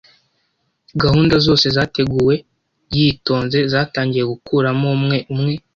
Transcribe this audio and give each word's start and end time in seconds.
Gahunda 1.01 1.35
zose 1.45 1.65
zateguwe 1.75 2.35
yitonze 2.95 3.59
zatangiye 3.73 4.23
gukuramo 4.31 4.87
umwe 4.97 5.17
umwe. 5.33 5.53